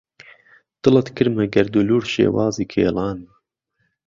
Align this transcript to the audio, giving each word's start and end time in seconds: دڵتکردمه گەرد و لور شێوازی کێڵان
دڵتکردمه 0.83 1.45
گەرد 1.53 1.73
و 1.75 1.85
لور 1.89 2.03
شێوازی 2.13 2.69
کێڵان 2.73 3.19